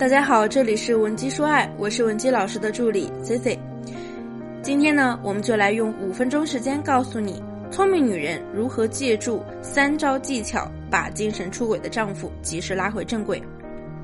[0.00, 3.58] 大家好，这里是文姬说爱，我是文姬老师的助理 C C。
[4.62, 13.42] 今天呢，我们就来用五分钟时间告诉你，聪明女人如何借助三招技巧，把精神出轨的丈夫及时拉回正轨。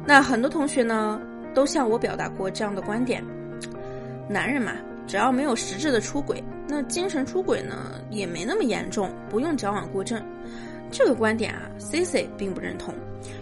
[0.04, 1.18] 那很多同学呢，
[1.54, 3.24] 都向我表达过这样的观点：
[4.28, 4.72] 男人嘛，
[5.06, 7.74] 只要没有实质的出轨，那精神出轨呢，
[8.10, 10.22] 也没那么严重，不用矫枉过正。
[10.90, 12.94] 这个观点啊，Cici 并不认同。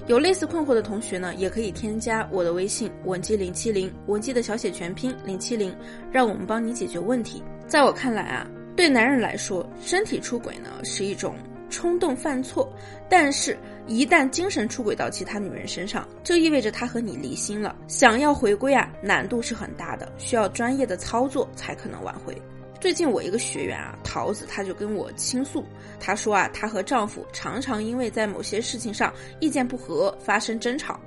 [0.06, 5.74] 有类似困惑的同学呢，也可以添加我的微信文姬零七零，文姬的小写全拼零七零，
[6.12, 7.42] 让我们帮你解决问题。
[7.66, 11.34] 在我看来啊，对男人来说，身体出轨呢是一种
[11.70, 12.70] 冲动犯错，
[13.08, 17.74] 但是，一旦精神出轨到其他女人身上，就意味着他和你离心了。
[17.88, 22.36] 想要回归啊，难度是很大的，需要专业的操作才可能挽回。
[22.84, 25.64] 最近我一个学员啊，桃子，她就跟我倾诉，
[25.98, 29.10] 她说啊，她和丈夫常常因为在某些事情上
[29.40, 31.00] 意见不合发生争吵。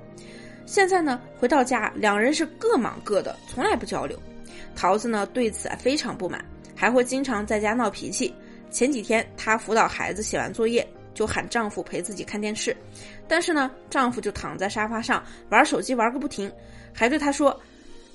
[0.66, 4.20] 现在呢，回到家，两人是各忙各的，从来不交流。
[4.76, 6.44] 桃子呢对此啊非常不满，
[6.76, 8.34] 还会经常在家闹脾气。
[8.72, 10.84] 前几天她辅导孩子写完作业，
[11.14, 12.76] 就喊丈夫陪自己看电视，
[13.28, 16.52] 但是呢，丈夫就躺在沙发上玩手机玩个不停，
[16.92, 17.56] 还对她说：“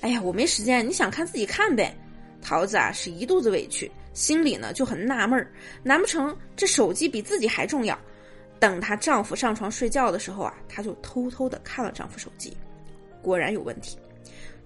[0.01, 1.97] 哎呀，我没时间，你想看自己看呗。”
[2.43, 7.97] 桃子啊是一肚子委屈，心里呢就很纳闷儿，难不成这手机比自己还重要？
[8.59, 12.55] 等她丈夫上床睡觉的时候啊，她就偷偷的看了丈夫手机，
[13.21, 13.97] 果然有问题。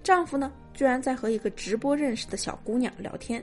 [0.02, 3.42] 丈夫呢居然在和一个直播认识的小姑娘聊天，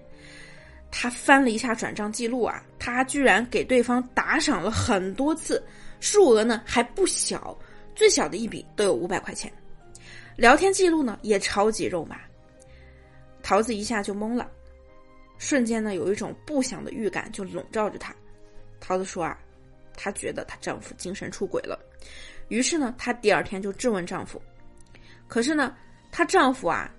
[0.89, 5.61] 他翻了一下转账记录啊，他居然给对方打赏了很多次，
[5.99, 7.57] 数额呢还不小，
[7.93, 9.51] 最小的一笔都有五百块钱，
[10.37, 12.17] 聊天记录呢也超级肉麻。
[13.45, 14.49] 桃子一下就懵了，
[15.37, 18.11] 瞬间呢，有一种不祥的预感就笼罩着她。
[18.79, 19.37] 桃子说啊，
[19.95, 21.79] 她觉得她丈夫精神出轨了。
[22.47, 24.41] 于是呢，她第二天就质问丈夫。
[25.27, 25.75] 可是呢，
[26.11, 26.91] 她丈夫啊，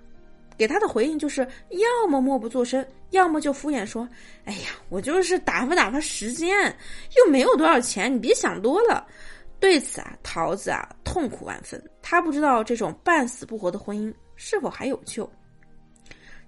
[0.57, 4.07] 给她的回应就是要么默不作声，要么就敷衍说
[4.45, 6.73] ：“哎呀，我就是打发打发时间，
[7.17, 9.05] 又没有多少钱，你别想多了。”
[9.59, 11.83] 对此啊，桃子啊痛苦万分。
[12.01, 15.29] 她不知道这种半死不活的婚姻是否还有救。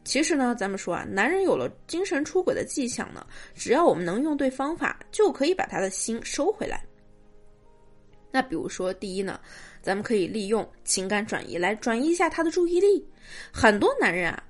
[0.03, 6.83] 其实呢，咱们说啊，男人有了精神出轨的迹象呢，只要我们能用对方法，就可以把他的心收回来。
[8.31, 9.39] 那比如说，第一呢，
[9.81, 13.05] 咱们可以利用情感转移来转移一下他的注意力。
[13.51, 14.43] 很多男人啊，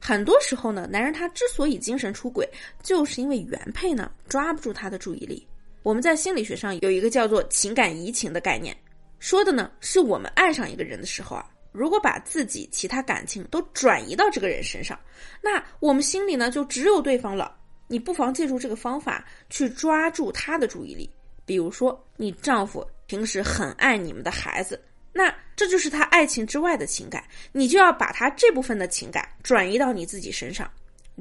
[0.00, 2.48] 很多时候呢，男人他之所以精神出轨，
[2.82, 5.46] 就是因为原配呢抓不住他的注意力。
[5.82, 8.76] 我们在心理学上有一个叫做情感移情的概念，
[9.18, 11.48] 说的呢是我们爱上一个人的时候啊。
[11.76, 14.98] 如果把自己其他感情都转移到这个人身上，
[15.42, 17.54] 那我们心里呢就只有对方了。
[17.86, 21.08] 你不妨借助这个方法去抓住他的注意力。
[21.44, 24.82] 比如说，你丈夫平时很爱你们的孩子，
[25.12, 27.22] 那这就是他爱情之外的情感，
[27.52, 30.68] 你就要把他这部分的情感转移到你自己身上。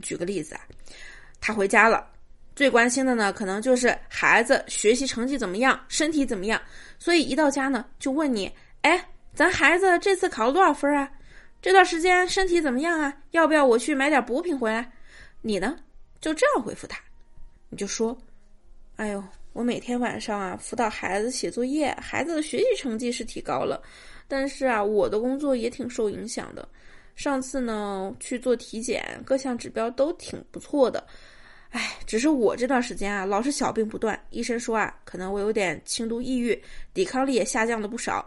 [0.01, 0.61] 举个例子啊，
[1.41, 2.07] 他回家了，
[2.55, 6.61] 最关心的呢可能就是孩子学习成绩怎么样，身体怎么样，
[6.97, 8.49] 所以一到家呢就问你，
[8.83, 9.05] 哎。
[9.35, 11.11] 咱孩子这次考了多少分啊？
[11.61, 13.13] 这段时间身体怎么样啊？
[13.31, 14.89] 要不要我去买点补品回来？
[15.41, 15.75] 你呢？
[16.21, 16.97] 就这样回复他，
[17.69, 18.17] 你就说
[18.95, 23.83] ：“哎呦，我每天晚上啊辅导孩子写作业，孩子的学习成绩是提高了，
[24.25, 26.65] 但是啊我的工作也挺受影响的。
[27.15, 31.05] 上次呢去做体检，各项指标都挺不错的。
[31.71, 36.59] 哎，只是我这段时间啊老是小病不断，医生说啊可能我有点轻度抑郁，
[36.93, 38.25] 抵抗力也下降了不少。”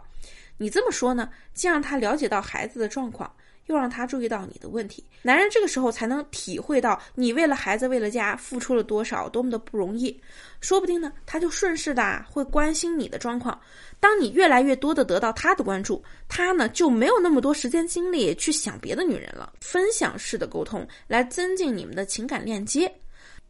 [0.59, 3.33] 你这么说呢，既让他了解到孩子的状况，
[3.67, 10.19] 又让他注意到你的问题，男人这个时候才能体会到你为了孩子、为了家付出了多少，多么的不容易。
[10.59, 13.57] 说不定呢，他就顺势的会关心你的状况。
[14.01, 19.53] 当你越来越多的得到他的关注，他呢就没有那么多时间精力去想别的女人了。
[19.61, 22.93] 分享式的沟通来增进你们的情感链接。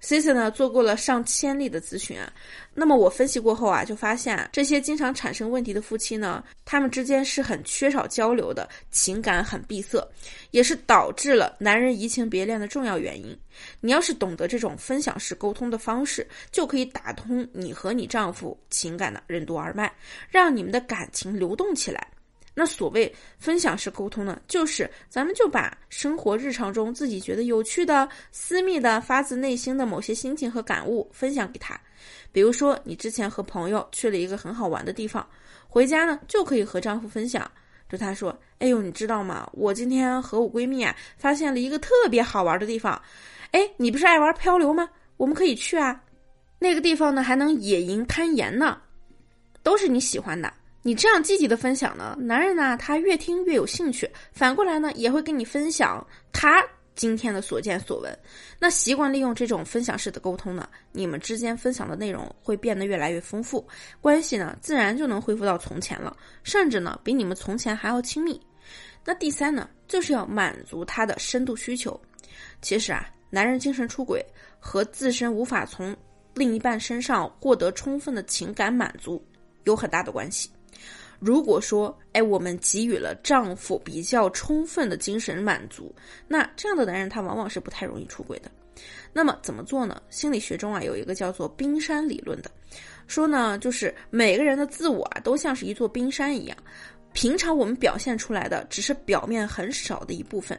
[0.01, 2.31] C C 呢做过了上千例的咨询啊，
[2.73, 10.01] 那么我分析过后啊，就发现这些经常产生问题的夫妻呢，他们之间是很缺少交流的，情感很闭塞，
[10.51, 13.37] 也是导致了男人移情别恋的重要原因。
[13.81, 19.91] 你要是懂得这种分享式沟通的方式，就可以打通你和你丈夫情感的任督二脉，
[20.29, 22.07] 让你们的感情流动起来。
[22.53, 31.79] 那所谓分享式沟通呢，就是咱们就把生活日常中自己觉得有趣的、私密的、发自内心的某些心情和感悟分享给他。
[32.31, 35.25] 比如说，你之前和朋友去了一个很好玩的地方，
[35.67, 37.49] 回家呢就可以和丈夫分享，
[37.87, 39.49] 对他说：“哎呦，你知道吗？
[39.53, 43.01] 我今天和我闺蜜啊发现了一个特别好玩的地方。
[43.51, 44.89] 哎，你不是爱玩漂流吗？
[45.17, 46.01] 我们可以去啊。
[46.59, 48.81] 那个地方呢还能野营、攀岩呢，
[49.63, 56.65] 都是你喜欢的。”你这样积极的分享呢，男人呢他越听越有兴趣，反过来呢也会跟你分享他
[56.95, 58.17] 今天的所见所闻。
[58.59, 63.67] 那习惯利用这种分享式的沟通呢，你们之间分享的内容会变得越来越丰富，
[63.99, 68.39] 关系呢自然就能恢复到从前了，甚至呢比你们从前还要亲密。
[69.03, 71.99] 那第三呢，就是要满足他的深度需求。
[72.61, 74.25] 其实啊，男人精神出轨
[74.59, 75.95] 和自身无法从
[76.35, 79.21] 另一半身上获得充分的情感满足
[79.63, 80.49] 有很大的关系。
[81.19, 85.93] 如果说，哎，我们给予了丈夫比较充分的精神满足，
[86.27, 88.49] 那这样的男人他往往是不太容易出轨的。
[89.11, 90.01] 那么怎么做呢？
[90.09, 92.49] 心理学中啊有一个叫做冰山理论的，
[93.07, 96.57] 说呢就是每个人的自我啊都像是一座冰山一样，
[97.11, 100.57] 平常我们表现出来的只是表面很少的一部分，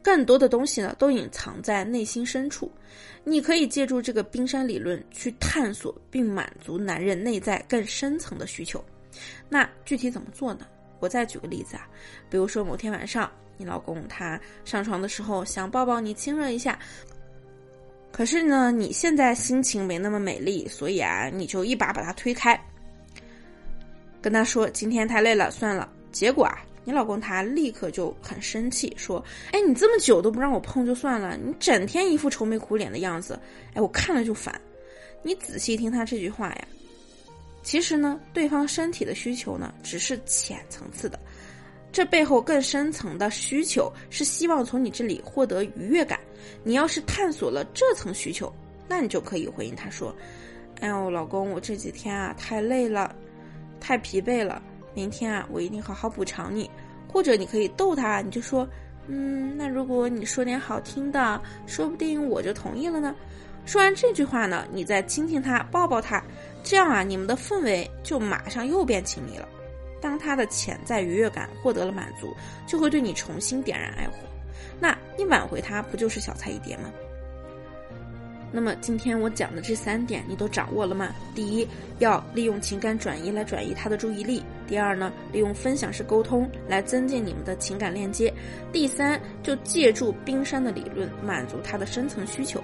[0.00, 2.70] 更多的东西呢都隐藏在内心深处。
[3.24, 8.84] 你可以借助这个冰山理论去探索并满足男人内在更深层的需求。
[9.48, 10.66] 那具体怎么做呢？
[11.00, 11.88] 我再举个例子啊，
[12.30, 16.78] 比如说某天晚上，你老公他上床的时候想抱抱你亲热一下，
[18.12, 22.56] 可是呢，你现在心情没那么美丽，所以啊，你就一把把他推开，
[24.20, 25.92] 跟他说今天太累了，算了。
[26.12, 33.36] 结果啊，你老公他立刻就很生气，说：“哎，你这么久都不让我碰就算了，你整天一副愁眉苦脸的样子，
[33.74, 34.54] 哎，我看了就烦。”
[35.24, 36.68] 你仔细听他这句话呀。
[37.62, 41.18] 其实呢，对方身体的需求呢，只是浅层次的，
[41.92, 46.18] 这背后更深层的需求是希望从你这里获得愉悦感。
[46.64, 48.52] 你要是探索了这层需求，
[48.88, 50.14] 那你就可以回应他说
[50.80, 53.14] ：“哎呦，老公，我这几天啊太累了，
[53.80, 54.60] 太疲惫了，
[54.92, 56.68] 明天啊我一定好好补偿你。”
[57.08, 58.66] 或者你可以逗他，你就说
[59.06, 63.14] ：“嗯，那如果你说点好听的，说不定我就同意了呢。”
[63.64, 66.20] 说完这句话呢，你再亲亲他，抱抱他。
[66.62, 69.48] 这样啊，你们的氛围就马上又变亲密了。
[70.00, 72.34] 当他的潜在愉悦感获得了满足，
[72.66, 74.14] 就会对你重新点燃爱火。
[74.80, 76.90] 那你挽回他，不就是小菜一碟吗？
[78.54, 81.14] 那么今天我讲的这三点，你都掌握了吗？
[81.34, 81.66] 第一，
[82.00, 88.30] 要利用情感转移来转移他的注意力；第二呢，利用分享式沟通来增进你们的情感链接；
[88.70, 92.62] 第三，就借助冰山的理论满足他的深层需求。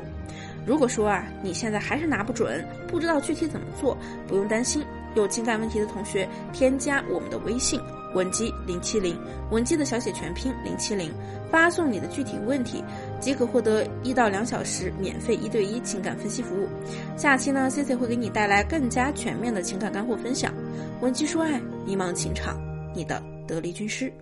[0.69, 4.85] 如果说啊，你现在还是拿不准，不知道具体怎么做，不用担心，
[5.15, 7.81] 有情感问题的同学添加我们的微信
[8.15, 9.19] 文姬零七零，
[9.51, 11.11] 文姬的小写全拼零七零，
[11.51, 12.85] 发送你的具体问题，
[13.19, 16.69] 即可获得一到两小时免费一对一情感分析服务。
[17.17, 20.53] 下期呢，Cici 会给你带来更加全面的情感干货分享，
[21.01, 22.61] 文姬说爱，迷茫情场，
[22.95, 24.13] 你的得力军师。